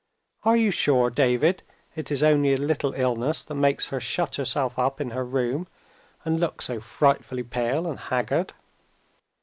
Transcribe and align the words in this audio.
Are 0.41 0.57
you 0.57 0.71
sure, 0.71 1.11
David, 1.11 1.61
it 1.95 2.09
is 2.09 2.23
only 2.23 2.53
a 2.53 2.57
little 2.57 2.93
illness 2.93 3.43
that 3.43 3.53
makes 3.53 3.89
her 3.89 3.99
shut 3.99 4.37
herself 4.37 4.79
up 4.79 4.99
in 4.99 5.11
her 5.11 5.23
room, 5.23 5.67
and 6.25 6.39
look 6.39 6.63
so 6.63 6.79
frightfully 6.79 7.43
pale 7.43 7.85
and 7.85 7.99
haggard? 7.99 8.53